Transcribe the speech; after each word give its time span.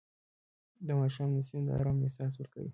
د 0.85 0.87
ماښام 0.99 1.29
نسیم 1.37 1.61
د 1.67 1.69
آرام 1.79 1.97
احساس 2.05 2.33
ورکوي 2.37 2.69